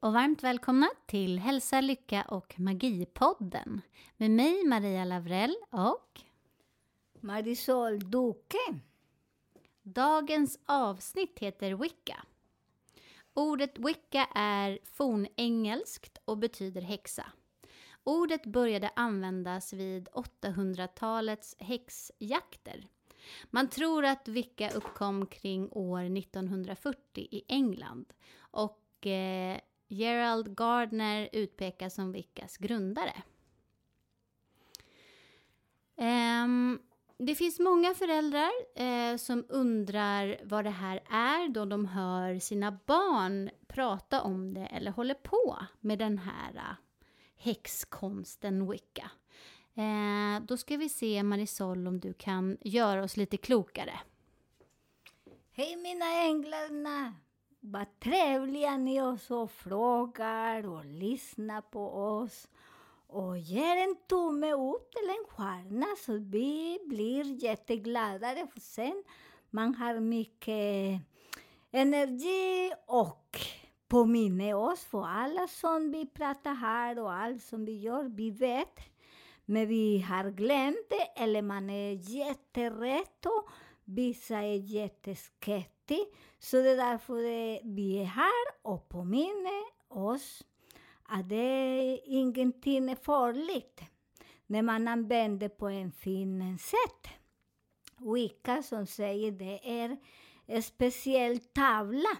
[0.00, 3.80] Och varmt välkomna till Hälsa, Lycka och Magipodden
[4.16, 6.20] med mig Maria Lavrell och
[7.20, 8.80] Marisol Duque.
[9.82, 12.24] dagens avsnitt heter Wicca.
[13.34, 17.32] Ordet Wicca är fornengelskt och betyder häxa.
[18.04, 22.86] Ordet började användas vid 800-talets häxjakter.
[23.50, 31.94] Man tror att Wicca uppkom kring år 1940 i England och eh, Gerald Gardner utpekas
[31.94, 33.22] som Wiccas grundare.
[35.96, 36.78] Um,
[37.18, 42.78] det finns många föräldrar eh, som undrar vad det här är då de hör sina
[42.86, 46.76] barn prata om det eller håller på med den här eh,
[47.36, 49.10] häxkonsten Wicca.
[49.74, 54.00] Eh, då ska vi se Marisol om du kan göra oss lite klokare.
[55.50, 57.14] Hej mina änglarna!
[57.60, 62.48] Vad trevliga ni är som frågar och lyssnar på oss.
[63.06, 69.04] Och ger en tumme upp eller en stjärna så vi blir jättegladare för sen
[69.50, 71.00] man har mycket
[71.70, 73.38] energi och
[73.88, 78.78] påminner oss för alla som vi pratar här och allt som vi gör, vi vet.
[79.44, 83.26] Men vi har glömt det eller man är jätterädd
[83.84, 85.77] Vissa är jätteskeptiska.
[86.38, 90.44] Så det är därför det- vi är här och påminner oss
[91.02, 93.80] att det ingenting är farligt
[94.46, 97.12] när man använder på en fin sätt.
[98.14, 99.96] Wicca som säger det är
[100.46, 102.16] en speciell tavla.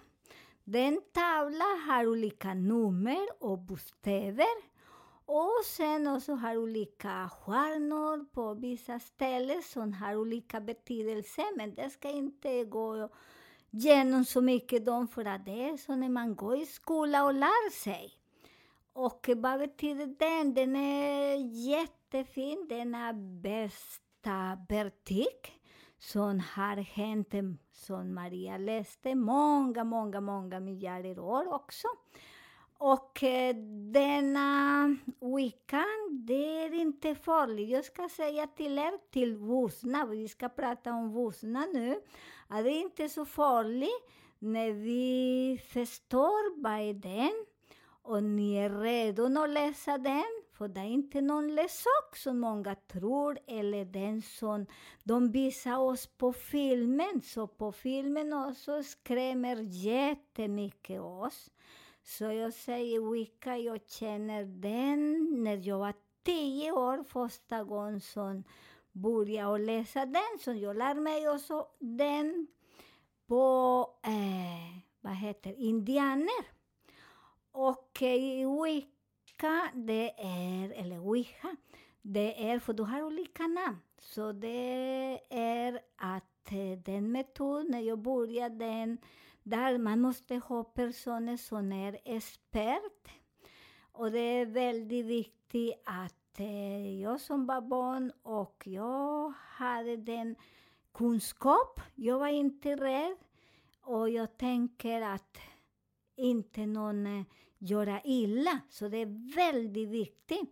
[0.64, 4.78] Den tavlan har olika nummer och bokstäver.
[5.26, 11.42] Och sen också har olika stjärnor på vissa ställen som har olika betydelse.
[11.56, 13.08] Men det ska inte gå
[13.78, 17.34] genom så mycket de, för att det är så när man går i skola och
[17.34, 18.12] lär sig.
[18.92, 20.54] Och vad betyder den?
[20.54, 21.36] Den är
[21.68, 22.66] jättefin.
[22.68, 23.12] Den är
[23.42, 25.60] bästa betyg
[25.98, 27.34] som har hänt,
[27.72, 31.88] som Maria läste, många, många, många miljarder år också.
[32.78, 33.56] Och eh,
[33.92, 37.70] denna weekend, det är inte farligt.
[37.70, 42.00] Jag ska säga till er, till vuxna, vi ska prata om vuxna nu,
[42.48, 47.46] att det är inte så farligt när vi förstår vad är den
[48.02, 50.24] och ni är redo att läsa den.
[50.52, 54.66] För det är inte någon leksak som många tror, eller den som
[55.02, 57.22] de visar oss på filmen.
[57.22, 61.50] Så på filmen också skrämmer jättemycket oss.
[62.02, 68.44] Så jag säger Wicca, jag känner den när jag var tio år första gången som
[68.92, 70.38] börja att läsa den.
[70.40, 72.46] Så jag lär mig också den
[73.26, 76.44] på, eh, vad heter indianer.
[77.52, 81.56] Och eh, Wicca, det är, eller Wicca,
[82.02, 83.78] det är, för du har olika namn.
[84.00, 88.98] Så det är att eh, den metod, när jag började den,
[89.42, 93.08] där man måste ha personer som är expert.
[93.92, 100.36] Och det är väldigt viktigt att eh, jag som var barn och jag hade den
[100.94, 101.80] kunskap.
[101.94, 103.16] Jag var inte rädd.
[103.82, 105.38] Och jag tänker att
[106.16, 107.24] inte någon eh,
[107.58, 108.60] göra illa.
[108.68, 110.50] Så det är väldigt viktigt.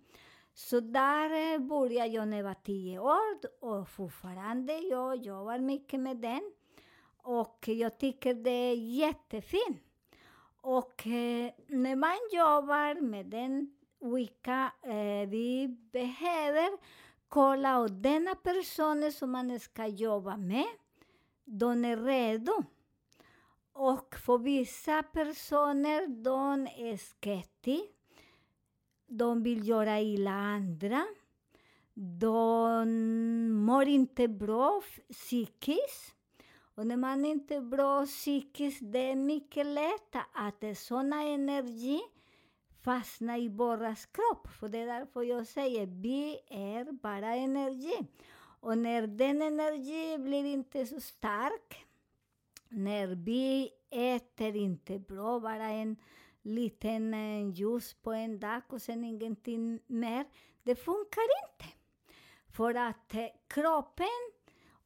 [0.54, 6.00] Så där eh, började jag när jag var tio år och fortfarande jag jobbar mycket
[6.00, 6.52] med den.
[7.22, 9.82] Och jag tycker det är jättefint.
[10.60, 16.69] Och eh, när man jobbar med den Wicca, eh, vi behöver
[17.28, 20.66] kolla och denna person som man ska jobba med,
[21.44, 22.62] de är redo.
[23.72, 27.93] Och för vissa personer, de är skeptiska.
[29.08, 31.06] De vill göra illa andra.
[31.94, 32.88] De
[33.52, 34.82] mår inte bra
[35.12, 36.14] psykiskt.
[36.75, 42.00] Och när man inte är bra psykiskt, det är mycket lätt att sådana energi
[42.86, 44.48] fastna i våras kropp.
[44.48, 48.06] För det är därför jag säger vi är bara energi.
[48.60, 51.86] Och när den energi blir inte så stark,
[52.68, 55.96] när vi äter inte bra, bara en
[56.42, 60.24] liten eh, ljus på en dag och sen ingenting mer,
[60.62, 61.64] det funkar inte.
[62.56, 64.32] För att eh, kroppen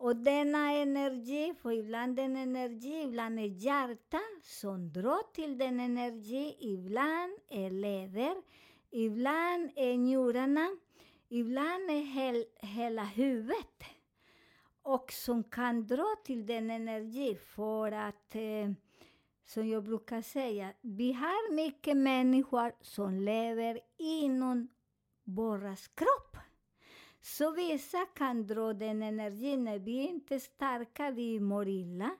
[0.01, 6.57] och denna energi, för ibland den energi, ibland är hjärta som drar till den energi,
[6.61, 8.37] ibland är lever,
[8.91, 10.71] ibland är njurarna,
[11.29, 13.85] ibland är hel, hela huvudet.
[14.83, 18.71] Och som kan dra till den energi för att, eh,
[19.45, 24.69] som jag brukar säga, vi har mycket människor som lever inom
[25.25, 26.30] våras kropp.
[27.21, 29.65] Så vissa kan dra den energin.
[29.65, 32.11] När vi inte är starka, vi mår illa.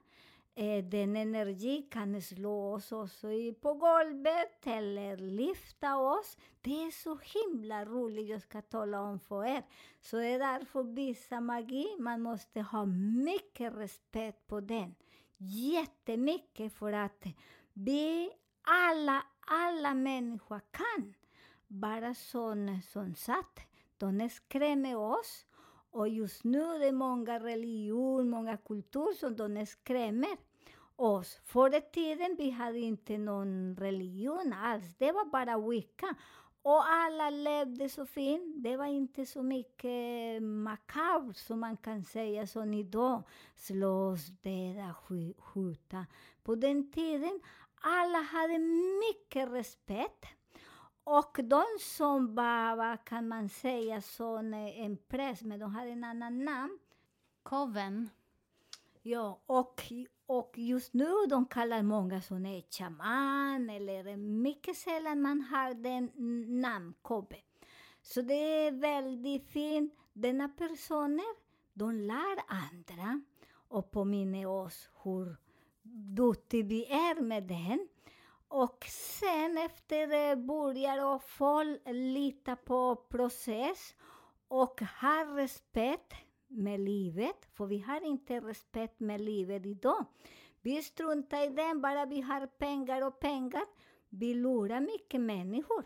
[0.55, 6.37] Eh, den energi kan slå oss också i, på golvet eller lyfta oss.
[6.61, 9.63] Det är så himla roligt, jag ska tala om för er.
[10.01, 12.85] Så det är därför vissa magi, man måste ha
[13.25, 14.95] mycket respekt på den.
[15.37, 17.25] Jättemycket för att
[17.73, 18.31] vi
[18.63, 21.15] alla, alla människor kan
[21.67, 23.70] vara sån som satt.
[24.01, 25.47] De skrämmer oss.
[25.91, 30.37] Och just nu är det många religioner, många kulturer som de skrämmer
[30.97, 31.39] oss.
[31.45, 34.95] Förr i tiden vi hade inte någon religion alls.
[34.99, 36.15] Det var bara wicca.
[36.63, 38.55] Och alla levde så fint.
[38.57, 43.23] Det var inte så mycket makabert som man kan säga som idag.
[43.57, 44.95] Slåss, döda,
[45.41, 46.07] skjuta.
[46.43, 47.41] På den tiden
[47.81, 48.59] alla hade
[49.09, 50.40] mycket respekt.
[51.05, 56.05] Och de som var, vad kan man säga, som en präst, men de hade en
[56.05, 56.79] annan namn.
[57.43, 58.11] Koven.
[59.03, 59.83] Ja, och,
[60.27, 66.11] och just nu de kallar många som är shaman, eller mycket sällan man har den
[66.61, 67.37] namn, Kobbe.
[68.03, 69.95] Så det är väldigt fint.
[70.13, 71.35] Denna personer,
[71.75, 73.23] de lär andra
[73.69, 75.37] och påminner oss hur
[76.17, 77.89] duktiga vi är med den.
[78.53, 83.95] Och sen efter börjar folk lita på process
[84.49, 86.15] och ha respekt
[86.49, 90.05] med livet, för vi har inte respekt med livet idag.
[90.61, 93.63] Vi struntar i den, bara vi har pengar och pengar.
[94.09, 95.85] Vi lurar mycket människor.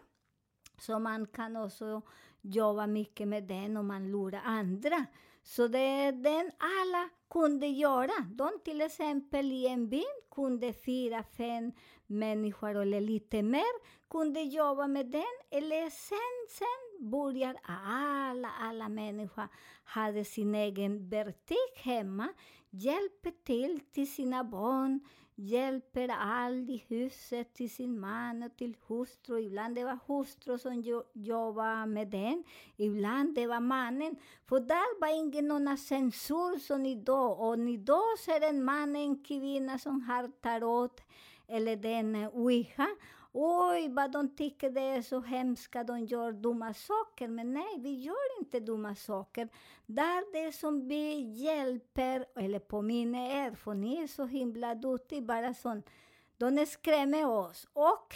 [0.78, 2.02] Så man kan också
[2.40, 5.06] jobba mycket med den och man lurar andra.
[5.42, 8.26] Så det är den alla kunde göra.
[8.34, 11.72] De till exempel i en by kunde fyra, fem
[12.06, 15.34] människor eller lite mer kunde jobba med den.
[15.50, 19.48] Eller sen, sen börjar alla, alla människor
[19.84, 22.28] hade sin egen butik hemma,
[22.70, 25.00] hjälper till till sina barn,
[25.34, 29.40] hjälper allt i huset till sin man och till hustru.
[29.40, 32.44] Ibland det var hustru som jo jobbade med den,
[32.76, 34.16] ibland det var mannen.
[34.48, 37.40] För där var ingen någon censur som idag.
[37.40, 41.00] Och idag så är det en man, en kvinna som har tarot
[41.48, 42.88] eller den eh, ouija.
[43.32, 47.28] Oj, vad de tycker det är så hemska, de gör dumma saker.
[47.28, 49.48] Men nej, vi gör inte dumma saker.
[49.86, 55.54] Där det som vi hjälper, eller påminner er, för ni är så himla duktiga, bara
[55.54, 55.90] sånt.
[56.36, 57.68] De skrämmer oss.
[57.72, 58.14] Och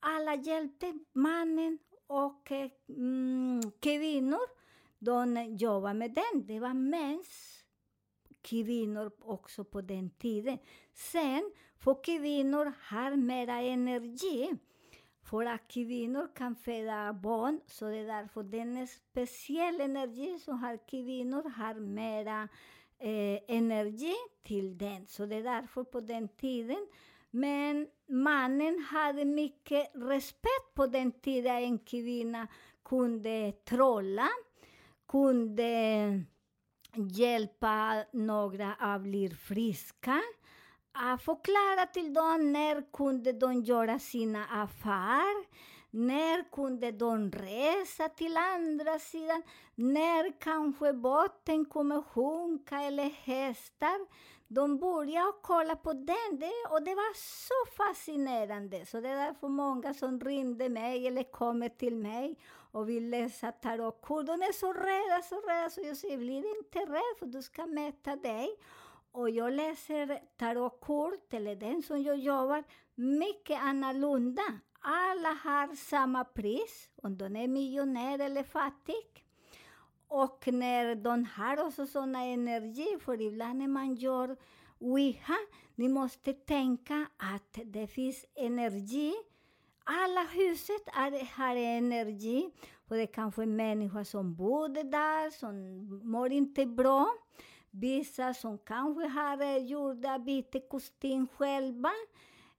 [0.00, 4.64] alla hjälpte mannen och eh, mm, kvinnor.
[4.98, 6.46] De jobbade med den.
[6.46, 7.64] Det var mäns
[8.42, 10.58] kvinnor också på den tiden.
[10.94, 11.52] Sen,
[11.84, 14.50] för kvinnor har mera energi.
[15.22, 20.58] För att kvinnor kan föda barn, så det är därför den är speciell energi som
[20.58, 22.48] har kvinnor har mera
[22.98, 25.06] eh, energi till den.
[25.06, 26.86] Så det är därför på den tiden.
[27.30, 32.46] Men mannen hade mycket respekt på den tiden en kvinna
[32.84, 34.28] kunde trolla,
[35.08, 36.24] kunde
[36.94, 40.20] hjälpa några att bli friska.
[40.96, 45.44] Att förklara till dem när kunde de göra sina affärer.
[45.90, 49.42] När kunde de resa till andra sidan?
[49.74, 54.06] När kanske båten kommer sjunka eller hästar?
[54.48, 58.86] De började kolla på den det, och det var så fascinerande.
[58.86, 62.38] Så det är därför många som ringde mig eller kommer till mig
[62.72, 64.26] och vill läsa tarotkort.
[64.26, 67.66] De är så rädda, så rädda, så jag säger, bli inte rädd för du ska
[67.66, 68.56] mäta dig.
[69.14, 74.42] Och jag läser tarotkort, eller den som jag jobbar, mycket annorlunda.
[74.80, 79.26] Alla har samma pris, om de är miljonär eller fattig.
[80.08, 84.36] Och när de har också sådana energi, för ibland när man gör
[84.78, 85.36] Ouija,
[85.74, 89.14] ni måste tänka att det finns energi
[89.84, 92.50] alla huset är, har energi.
[92.88, 95.54] Och det kanske är en människa som bor där, som
[96.10, 97.14] mår inte bra.
[97.76, 101.90] Vissa som kanske har eh, gjort bytekostym själva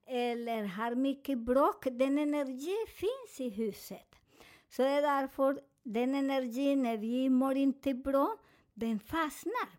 [0.05, 1.87] eller har mycket bråk.
[1.91, 4.15] Den energin finns i huset.
[4.69, 8.37] Så det är därför den energin, när vi mår inte bra,
[8.73, 9.69] den fastnar.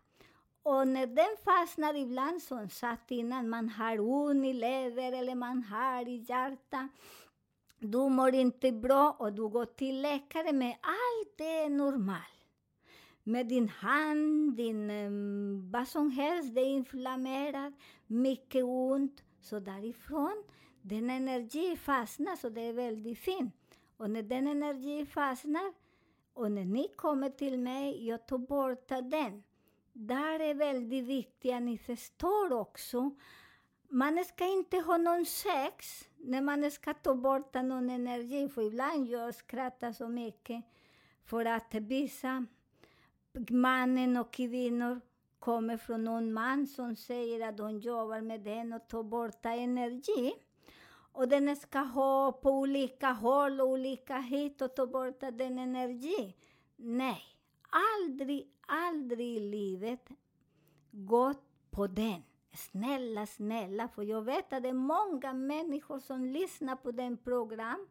[0.63, 5.63] Och när den fastnar ibland, som sagt innan, man har ont i lever eller man
[5.63, 6.91] har i hjärtat.
[7.79, 12.36] Du mår inte bra och du går till läkare, men allt är normalt.
[13.27, 17.73] Med din hand, din, um, vad som helst, det är inflammerat,
[18.07, 19.23] mycket ont.
[19.39, 20.43] Så därifrån,
[20.81, 23.79] den energi fastnar, så det är väldigt fint.
[23.97, 25.73] Och när den energin fastnar,
[26.33, 29.43] och när ni kommer till mig, jag tar bort den.
[29.93, 33.11] Där är väldigt viktigt att ni förstår också.
[33.89, 38.49] Man ska inte ha någon sex när man ska ta bort någon energi.
[38.49, 40.63] För ibland jag skrattar så mycket
[41.25, 42.45] för att visa
[43.49, 45.01] mannen och kvinnor
[45.39, 50.33] kommer från någon man som säger att de jobbar med den och tar bort energi.
[51.11, 56.35] Och den ska ha på olika håll, olika hit och ta bort den energi.
[56.75, 57.21] Nej,
[57.69, 60.09] aldrig, aldrig i livet
[60.91, 62.23] gått på den.
[62.53, 67.87] Snälla, snälla, för jag vet att det är många människor som lyssnar på den program.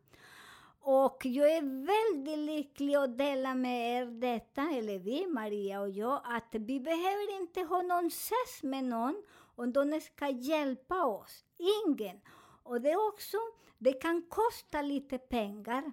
[0.88, 6.20] Och jag är väldigt lycklig att dela med er detta, eller vi, Maria och jag,
[6.24, 9.22] att vi behöver inte ha någon ses med någon
[9.56, 11.44] om de ska hjälpa oss.
[11.86, 12.20] Ingen.
[12.62, 13.36] Och det också,
[13.78, 15.92] det kan kosta lite pengar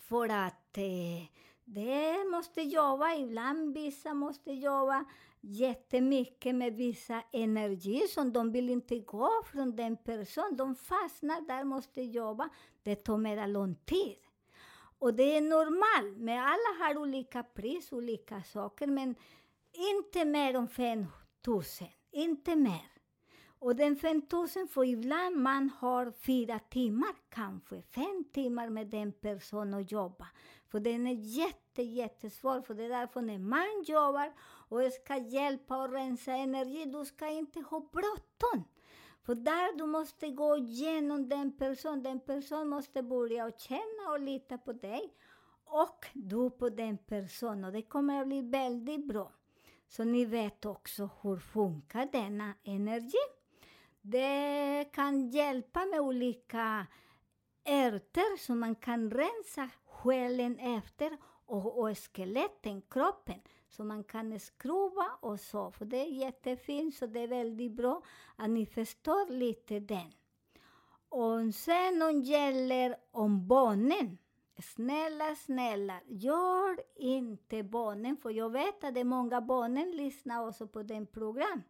[0.00, 1.28] för att eh,
[1.64, 5.04] det måste jobba, ibland vissa måste jobba
[5.46, 10.56] jättemycket med vissa energi som de vill inte gå från den personen.
[10.56, 12.48] De fastnar där, måste jobba.
[12.82, 14.16] Det tar mera lång tid.
[14.98, 19.14] Och det är normalt, men alla har olika pris, olika saker, men
[19.72, 21.06] inte mer än 5
[21.46, 21.62] 000,
[22.10, 22.90] inte mer.
[23.58, 29.12] Och den 5 000, för ibland man har fyra timmar, kanske fem timmar med den
[29.12, 30.26] personen att jobba.
[30.74, 34.32] För den är jätte, jättesvår, för det är därför när man jobbar
[34.68, 38.64] och ska hjälpa och rensa energi, du ska inte ha bråttom.
[39.22, 44.20] För där du måste gå igenom den personen, den personen måste börja och känna och
[44.20, 45.14] lita på dig.
[45.64, 49.32] Och du på den personen, och det kommer att bli väldigt bra.
[49.88, 53.24] Så ni vet också hur funkar denna energi.
[54.00, 56.86] Det kan hjälpa med olika
[57.64, 59.70] ärtor som man kan rensa
[60.04, 63.40] själen efter och, och skeletten, kroppen.
[63.68, 65.70] Så man kan skruva och så.
[65.70, 68.02] För det är jättefint, så det är väldigt bra
[68.36, 70.12] att ni förstår lite den.
[71.08, 74.18] Och sen om gäller om barnen.
[74.74, 80.66] Snälla, snälla, gör inte barnen, för jag vet att det är många barnen lyssnar också
[80.66, 81.62] på den program.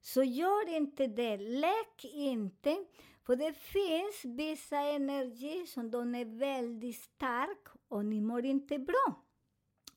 [0.00, 2.84] Så gör inte det, lek inte.
[3.26, 9.24] För det finns vissa energi som de är väldigt stark och ni mår inte bra.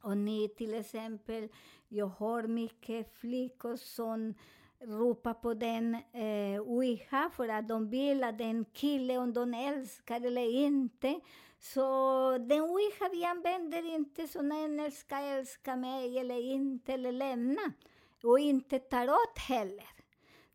[0.01, 1.49] Och ni till exempel,
[1.87, 4.33] jag har mycket flickor som
[4.79, 10.21] ropar på den eh, Ouija för att de vill att den kille, om de älskar
[10.25, 11.19] eller inte.
[11.59, 17.73] Så den Ouija vi använder inte så en ska älska mig eller inte, eller lämna.
[18.23, 20.02] Och inte tarot heller.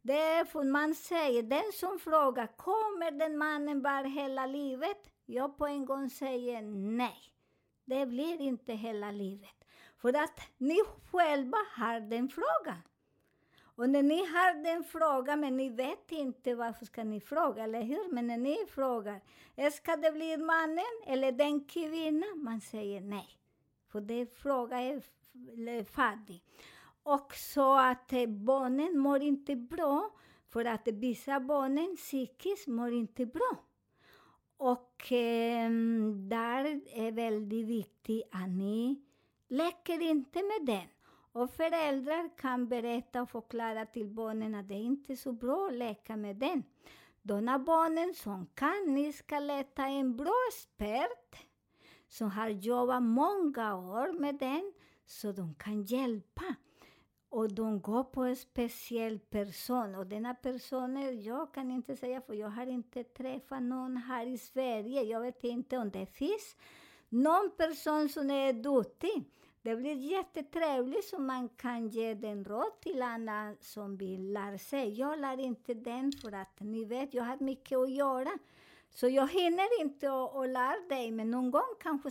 [0.08, 5.10] Det är för man säger, den som frågar, kommer den mannen vara hela livet?
[5.26, 6.62] Jag på en gång säger
[6.96, 7.32] nej.
[7.84, 9.64] Det blir inte hela livet.
[9.96, 10.76] För att ni
[11.10, 12.82] själva har den frågan.
[13.60, 17.82] Och när ni har den frågan, men ni vet inte varför ska ni fråga, eller
[17.82, 18.12] hur?
[18.12, 19.20] Men när ni frågar,
[19.70, 22.42] ska det bli mannen eller den kvinnan?
[22.44, 23.28] Man säger nej.
[23.92, 26.42] För det frågan är fattig.
[27.08, 30.10] Och så att eh, barnen mår inte bra,
[30.48, 33.56] för att vissa barnen psykiskt mår inte bra.
[34.56, 35.70] Och eh,
[36.28, 39.02] där är väldigt viktigt att ni
[39.48, 40.88] leker inte med den.
[41.32, 45.74] Och föräldrar kan berätta och förklara till barnen att det inte är så bra att
[45.74, 46.62] leka med den.
[47.22, 51.46] De barnen som kan, ni ska leta en bra expert
[52.08, 54.72] som har jobbat många år med den,
[55.06, 56.54] så de kan hjälpa.
[57.30, 59.94] Och de går på en speciell person.
[59.94, 64.38] Och denna person, jag kan inte säga, för jag har inte träffat någon här i
[64.38, 65.02] Sverige.
[65.02, 66.56] Jag vet inte om det finns
[67.08, 69.24] någon person som är duktig.
[69.62, 74.98] Det blir jättetrevligt så man kan ge den råd till andra som vill lära sig.
[74.98, 78.38] Jag lär inte den för att ni vet, jag har mycket att göra.
[78.90, 82.10] Så jag hinner inte att lära dig, men någon gång kanske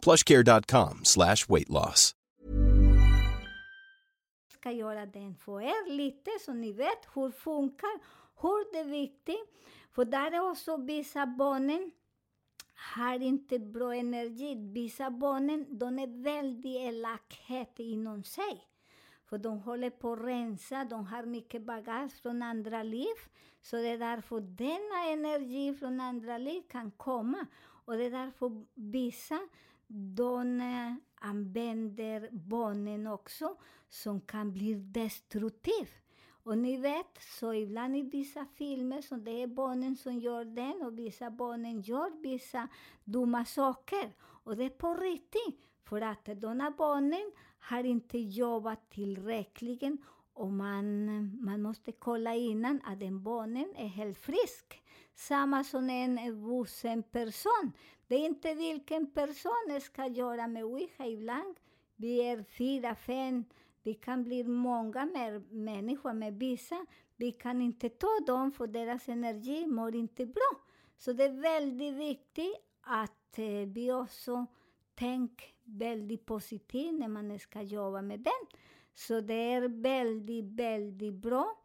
[0.00, 2.14] plushcare.com slash weight loss.
[4.60, 8.00] ska göra den för er lite så ni vet hur funkar,
[8.40, 9.46] hur det är viktigt.
[9.90, 11.90] För där är också vissa barnen
[12.74, 14.54] har inte bra energi.
[14.72, 18.66] Vissa barnen de är väldigt elakhet inom sig.
[19.24, 23.16] För de håller på att rensa, de har mycket bagage från andra liv.
[23.62, 27.46] Så det är därför denna energi från andra liv kan komma.
[27.84, 29.38] Och det är därför vissa
[29.92, 30.62] de
[31.14, 33.56] använder barnen också
[33.88, 35.88] som kan bli destruktiv.
[36.42, 40.82] Och ni vet, så ibland i vissa filmer så det är barnen som gör den
[40.82, 42.68] och vissa barnen gör vissa
[43.04, 44.12] dumma saker.
[44.20, 49.82] Och det är på riktigt, för att de här barnen har inte jobbat tillräckligt
[50.32, 54.82] och man, man måste kolla innan att den barnen är helt frisk.
[55.14, 57.72] Samma som en vuxen person.
[58.10, 61.56] Det är inte vilken person ska göra med Ouija ibland.
[61.96, 63.44] Vi är fyra, fem,
[63.82, 66.86] vi kan bli många mer människor med vissa.
[67.16, 70.60] Vi kan inte ta dem för deras energi mår inte bra.
[70.96, 74.46] Så det är väldigt viktigt att eh, vi också
[74.94, 78.60] tänker väldigt positivt när man ska jobba med den.
[78.94, 81.59] Så det är väldigt, väldigt bra.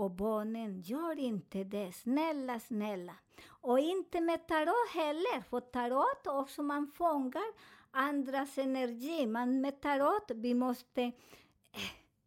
[0.00, 1.92] Och barnen, gör inte det.
[1.92, 3.14] Snälla, snälla.
[3.46, 7.52] Och inte med tarot heller, för tarot också man fångar
[7.90, 9.26] andras energi.
[9.26, 11.12] Man med tarot, vi måste eh,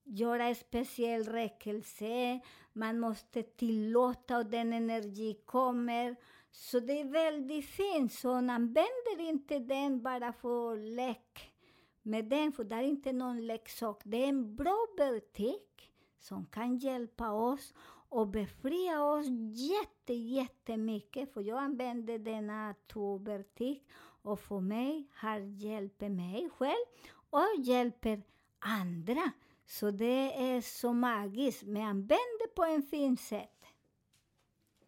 [0.04, 2.40] göra en speciell räckelse,
[2.74, 6.16] man måste tillåta att den energi kommer.
[6.52, 11.54] Så det är väldigt fint, så använder inte den bara för lek
[12.02, 14.02] med den, för det är inte någon leksak.
[14.04, 15.93] Det är en bra butik
[16.24, 17.74] som kan hjälpa oss
[18.10, 21.34] och befria oss jätte, jättemycket.
[21.34, 23.90] För jag använder denna tubertik
[24.22, 26.86] och för mig har hjälpt mig själv
[27.30, 28.22] och hjälper
[28.60, 29.32] andra.
[29.66, 33.66] Så det är så magiskt, men använd det på en fin sätt.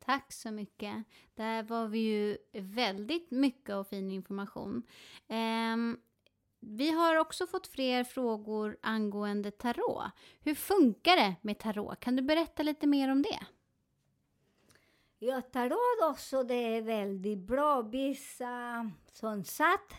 [0.06, 1.04] Tack så mycket.
[1.36, 4.84] Där var vi ju väldigt mycket och fin information.
[5.28, 5.98] Ehm,
[6.68, 10.04] vi har också fått fler frågor angående tarot.
[10.40, 12.00] Hur funkar det med tarot?
[12.00, 13.40] Kan du berätta lite mer om det?
[15.20, 17.82] Ja, tarot också, det är väldigt bra.
[17.82, 19.94] Vissa som satt.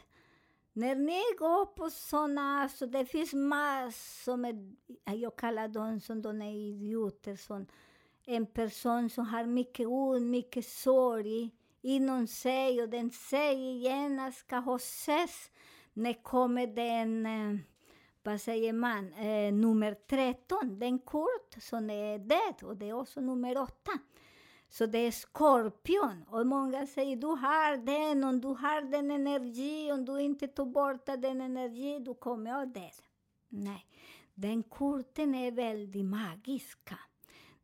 [0.72, 6.42] När ni går på såna, så det finns massor med, jag kallar dem som de
[6.42, 7.66] är idioter, som
[8.24, 11.50] en person som har mycket ont, mycket sorg
[11.82, 15.50] inom sig och den säger gärna ska ha ses
[15.96, 17.60] när kommer den, eh,
[18.22, 23.20] vad säger man, eh, nummer 13, den kort som är död och det är också
[23.20, 23.90] nummer 8.
[24.68, 26.24] Så det är skorpion.
[26.28, 30.66] Och många säger du har den, om du har den energi, om du inte tar
[30.66, 32.90] bort den energi, du kommer att dö.
[33.48, 33.86] Nej,
[34.34, 36.98] den korten är väldigt magiska.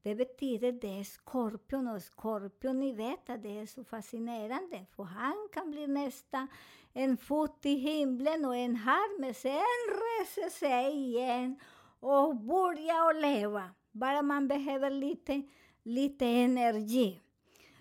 [0.03, 5.03] Det betyder det är skorpion och skorpion, ni vet att det är så fascinerande för
[5.03, 6.49] han kan bli nästa
[6.93, 11.61] en fot i himlen och en här men sen reser sig igen
[12.01, 13.71] och börjar och leva.
[13.93, 15.43] Bara man behöver lite,
[15.83, 17.21] lite energi.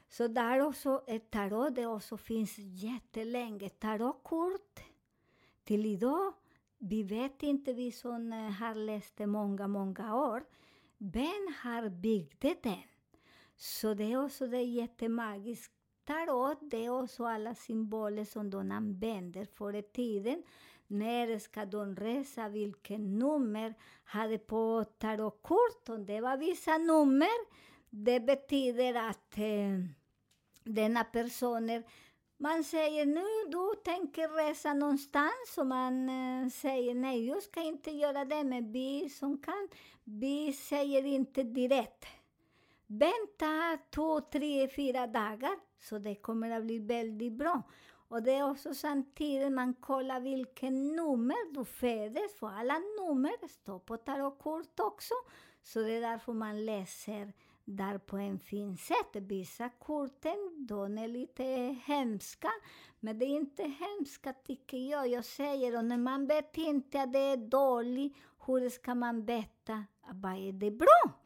[0.10, 3.69] Så där också, ett tarot, det också finns jättelänge.
[3.69, 4.79] Tarotkort
[5.63, 6.34] till idag,
[6.77, 10.43] vi vet inte, vi som eh, har läst det många, många år,
[11.01, 12.83] vem har byggt den?
[13.57, 15.73] Så det är också det jättemagiskt.
[16.03, 20.43] Tarot, det är också alla symboler som de använder förr i tiden.
[20.87, 26.05] När ska de resa, vilken nummer hade på tarotkorten?
[26.05, 27.45] Det var vissa nummer,
[27.89, 29.85] det betyder att eh,
[30.63, 31.83] denna personer
[32.41, 37.91] man säger nu du tänker resa någonstans och man eh, säger nej, jag ska inte
[37.91, 38.43] göra det.
[38.43, 39.67] Men vi som kan,
[40.04, 42.06] vi säger inte direkt.
[42.88, 47.63] Vänta två, tre, fyra dagar så det kommer att bli väldigt bra.
[48.08, 53.80] Och det är också samtidigt man kollar vilken nummer du föddes, för alla nummer står
[53.80, 55.13] på tarotkort också.
[55.63, 57.34] Så det är därför man läser
[57.65, 59.10] där på en fin sätt.
[59.13, 61.43] Vissa korten, de är lite
[61.86, 62.52] hemska,
[63.00, 65.08] men det är inte hemska tycker jag.
[65.08, 69.84] Jag säger, och när man vet inte att det är dåligt, hur ska man veta
[70.13, 71.21] vad är det bra?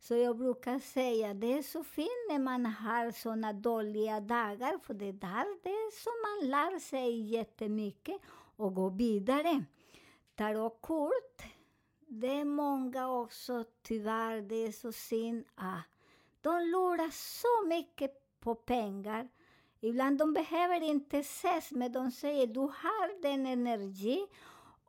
[0.00, 4.94] Så jag brukar säga, det är så fint när man har såna dåliga dagar, för
[4.94, 8.16] det är där det är som man lär sig jättemycket
[8.56, 9.64] och går vidare.
[10.34, 11.42] Tarotkort,
[12.08, 15.84] det är många också, tyvärr, det är så synd att
[16.40, 19.28] de lurar så mycket på pengar.
[19.80, 24.26] Ibland de behöver inte ses, men de säger du har den energi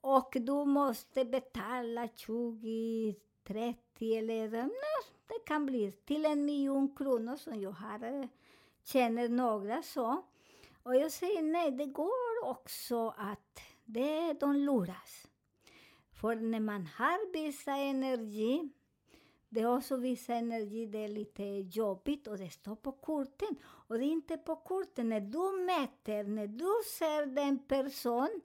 [0.02, 7.36] och du måste betala 20, 30 eller no, det kan bli till en miljon kronor
[7.36, 8.28] som jag har, eh,
[8.84, 10.24] känner några så.
[10.84, 15.29] Och jag säger nej, det går också att det, de luras.
[16.22, 18.70] För när man har vissa energi,
[19.50, 21.44] det är också vissa energi, det är lite
[21.80, 23.56] jobbigt och det står på korten.
[23.64, 28.42] Och det är inte på korten, när du mäter, när du ser den person,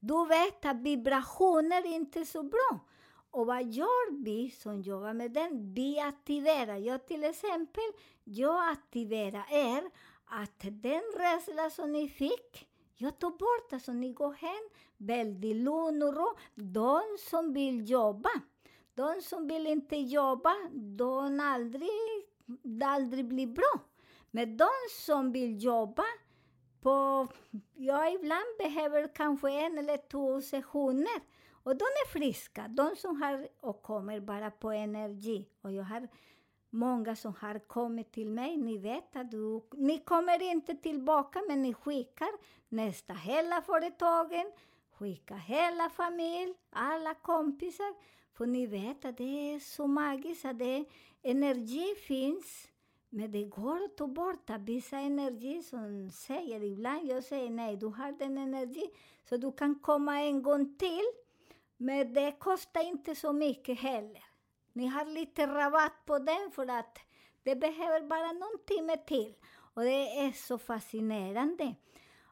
[0.00, 2.80] du vet att vibrationer är inte så bra.
[3.30, 5.74] Och vad gör vi som jobbar med den?
[5.74, 6.76] Vi aktiverar.
[6.76, 7.84] Jag till exempel,
[8.24, 9.90] jag aktiverar er
[10.24, 12.68] att den rädsla som ni fick,
[13.00, 16.36] jag tar bort det så ni går hem väldigt lugn och ro.
[16.54, 18.30] De som vill jobba,
[18.94, 21.90] de som vill inte jobba, de aldrig,
[22.62, 23.80] det aldrig blir bra.
[24.30, 26.04] Men de som vill jobba,
[26.80, 27.26] på,
[27.74, 31.22] ja, ibland behöver kanske en eller två sessioner.
[31.50, 35.48] Och de är friska, de som har och kommer bara på energi.
[35.60, 36.08] Och jag har
[36.70, 38.56] många som har kommit till mig.
[38.56, 42.30] Ni vet att du, ni kommer inte tillbaka, men ni skickar
[42.68, 44.52] nästa hela företagen,
[44.92, 47.94] skickar hela familj, alla kompisar.
[48.34, 50.84] För ni vet att det är så magiskt, att det,
[51.22, 52.68] energi finns.
[53.10, 57.86] Men det går att ta bort vissa energi som säger ibland, jag säger nej, du
[57.86, 58.90] har den energi,
[59.28, 61.04] så du kan komma en gång till.
[61.76, 64.24] Men det kostar inte så mycket heller.
[64.78, 66.98] Ni har lite rabatt på den för att
[67.42, 69.34] det behöver bara någon timme till.
[69.74, 71.74] Och det är så fascinerande.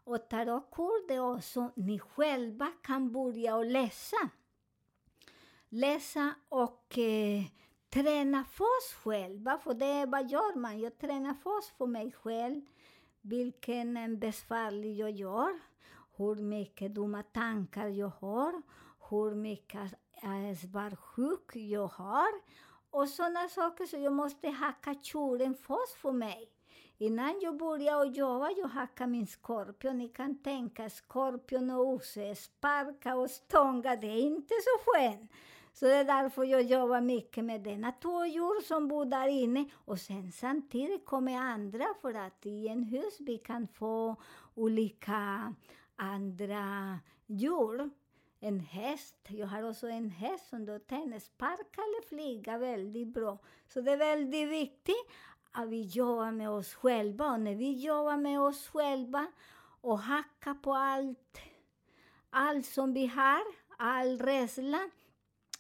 [0.05, 4.31] Och tarotkort är också, ni själva kan börja och läsa.
[5.69, 7.45] Läsa och eh,
[7.91, 10.81] träna fas själva, för det är vad gör man?
[10.81, 12.61] Jag tränar fas för mig själv.
[13.21, 15.61] Vilken besvärlig jag gör,
[16.17, 18.63] hur mycket dumma tankar jag har,
[19.11, 22.29] hur mycket Eh, var sjuk jag har
[22.91, 23.87] och sådana saker.
[23.87, 26.51] Så jag måste hacka kjolen först för mig.
[26.99, 29.99] Innan jag börjar jobba, jag hackar min skorpion.
[29.99, 35.31] Ni kan tänka skorpion och osse, sparka och stånga, det är inte så skönt.
[35.73, 39.71] Så det är därför jag jobbar mycket med denna två djur som bor där inne.
[39.75, 44.17] Och sen samtidigt kommer andra, för att i en hus vi kan få
[44.55, 45.55] olika
[45.97, 47.91] andra djur.
[48.47, 53.39] En häst, jag har också en häst som då kan eller flyger väldigt bra.
[53.69, 55.07] Så det är väldigt viktigt
[55.53, 57.33] att vi jobbar med oss själva.
[57.33, 59.27] Och när vi jobbar med oss själva
[59.81, 61.39] och hackar på allt,
[62.31, 63.43] allt som vi har,
[63.79, 64.91] all rädsla,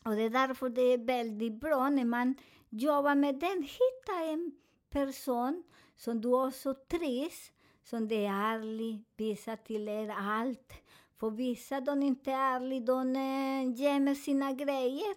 [0.04, 2.34] och det är därför det är väldigt bra när man
[2.68, 3.62] jobbar med den.
[3.62, 4.52] Hitta en
[4.90, 5.62] person
[5.96, 10.72] som du också trivs, som det är ärlig, visar till er allt.
[11.20, 15.14] För vissa, de är inte ärliga, de eh, gömmer sina grejer.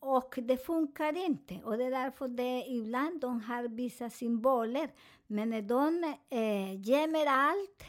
[0.00, 1.60] Och det funkar inte.
[1.64, 4.90] Och det är därför det ibland de har vissa symboler.
[5.26, 7.82] Men när de eh, gömmer allt,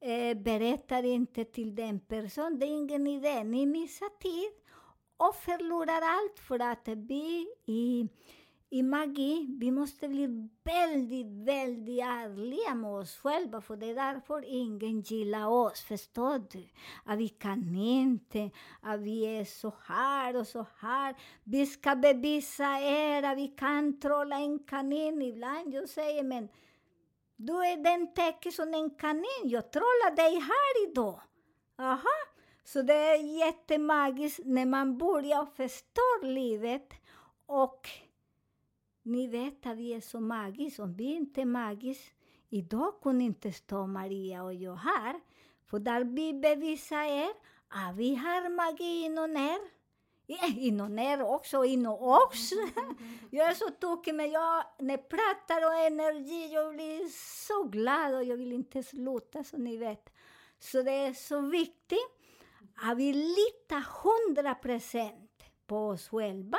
[0.00, 3.44] eh, berättar inte till den personen, det är ingen idé.
[3.44, 4.52] Ni missar tid
[5.16, 8.08] och förlorar allt för att vi i,
[8.70, 14.44] i magi, vi måste bli väldigt, väldigt ärliga med oss själva, för det är därför
[14.46, 16.68] ingen gillar oss, förstår du?
[17.04, 18.50] Att vi kan inte,
[18.82, 21.16] att vi är så här och så här.
[21.44, 25.74] Vi ska bevisa er att vi kan trolla en kanin ibland.
[25.74, 26.48] Jag säger, men
[27.36, 31.20] du är den täcke som en kanin, jag trollar dig här idag.
[31.78, 32.18] Aha,
[32.64, 36.92] så det är jättemagiskt när man börjar förstå livet
[37.46, 37.88] och
[39.08, 40.82] ni vet att vi är så magiska.
[40.82, 42.12] Om vi inte är magiska,
[42.50, 45.20] Idag kunde inte stå Maria och jag här,
[45.66, 47.30] för där vi bevisar er
[47.68, 49.58] att vi har magi inom er.
[50.26, 52.50] Ja, inom er också, inom oss.
[53.30, 57.08] jag är så tokig, men jag, när jag pratar om energi, jag blir
[57.46, 60.10] så glad och jag vill inte sluta, som ni vet.
[60.58, 62.08] Så det är så viktigt
[62.74, 66.58] att vi litar hundra procent på oss själva.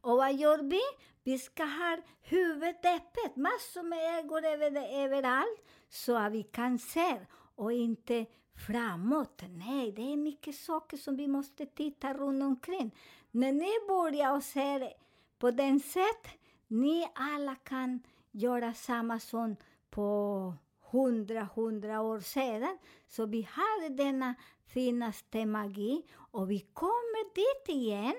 [0.00, 0.80] Och vad gör vi?
[1.24, 7.18] Vi ska ha huvudet öppet, massor med ögon över, överallt, så att vi kan se
[7.54, 8.26] och inte
[8.66, 9.42] framåt.
[9.48, 12.96] Nej, det är mycket saker som vi måste titta runt omkring.
[13.30, 14.92] När ni börjar och se
[15.38, 16.26] på den sätt,
[16.68, 19.56] ni alla kan göra samma som
[19.90, 20.54] på
[20.90, 22.78] hundra, hundra år sedan.
[23.08, 24.34] Så vi har denna
[24.66, 28.14] finaste magi och vi kommer dit igen.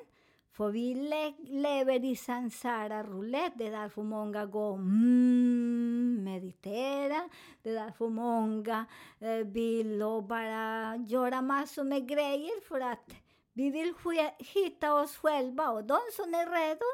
[0.53, 7.29] För vi le lever i sansara roulette, det är därför många går mm, meditera,
[7.61, 8.85] det är därför många
[9.19, 13.15] eh, vill och bara göra massor med grejer för att
[13.53, 13.93] vi vill
[14.39, 15.69] hitta oss själva.
[15.69, 16.85] Och de som är redo,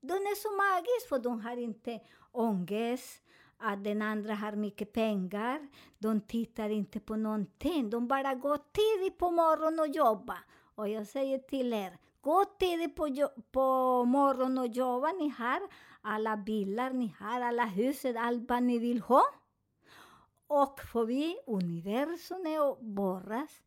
[0.00, 2.00] de är så magiska för de har inte
[2.32, 3.22] ångest,
[3.58, 5.68] att den andra har mycket pengar.
[5.98, 7.90] De tittar inte på någonting.
[7.90, 10.38] De bara går tidigt på morgonen och jobbar.
[10.74, 15.12] Och jag säger till er, gå tidigt på, på morgonen och jobba.
[15.12, 15.60] Ni har
[16.00, 19.22] alla bilar, ni har alla huset, allt vad ni vill ha.
[20.46, 23.62] Och förbi universum är borras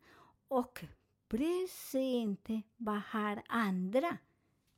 [0.48, 0.84] och
[1.30, 4.18] bry sig inte vad har andra.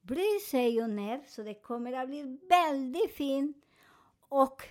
[0.02, 3.58] Bry sig om er, så det kommer att bli väldigt fint.
[4.20, 4.64] Och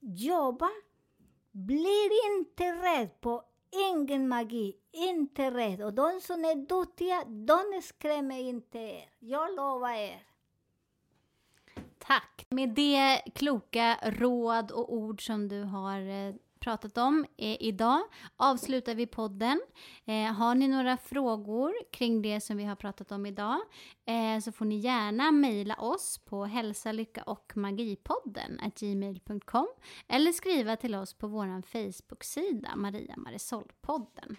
[0.00, 0.70] jobba.
[1.50, 3.44] Blir inte rädd på
[3.90, 5.82] ingen magi, inte rädd.
[5.82, 9.10] Och de som är duktiga, de skrämmer inte er.
[9.18, 10.22] Jag lovar er.
[11.98, 12.46] Tack!
[12.48, 16.34] Med det kloka råd och ord som du har eh,
[16.64, 18.00] pratat om eh, idag
[18.36, 19.60] avslutar vi podden.
[20.04, 23.60] Eh, har ni några frågor kring det som vi har pratat om idag
[24.06, 29.66] eh, så får ni gärna mejla oss på hälsa, lycka och magipodden gmail.com
[30.08, 34.36] eller skriva till oss på vår Facebook-sida Maria Marisol-podden.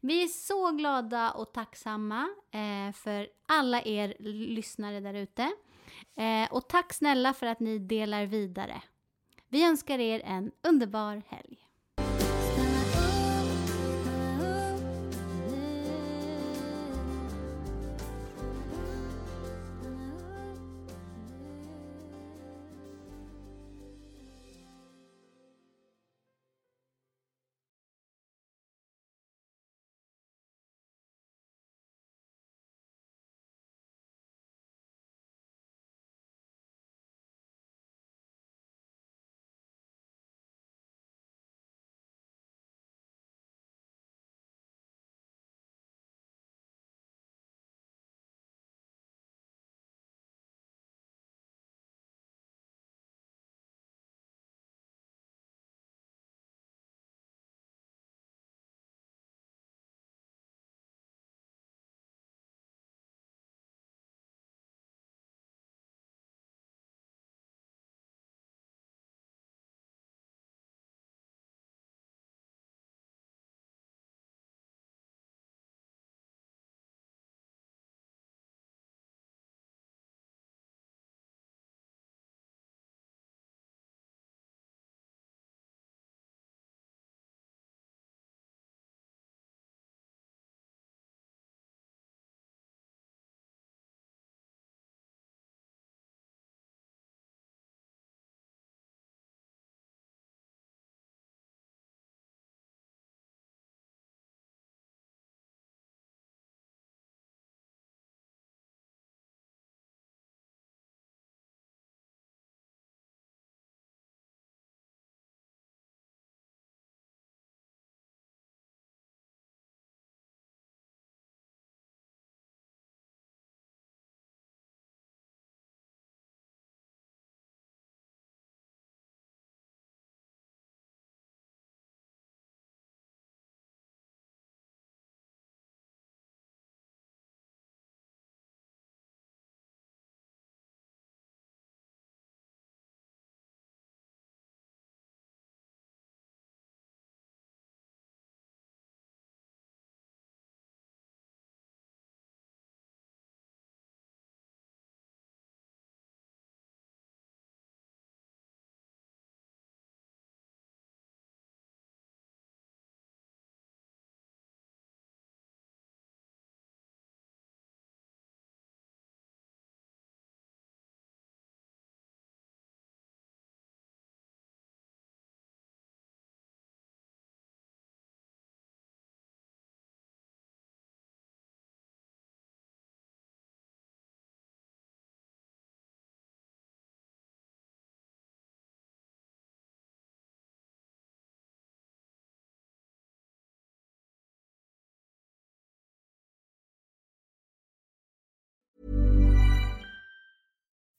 [0.00, 5.42] Vi är så glada och tacksamma eh, för alla er lyssnare där ute.
[6.16, 8.82] Eh, och tack snälla för att ni delar vidare.
[9.48, 11.65] Vi önskar er en underbar helg.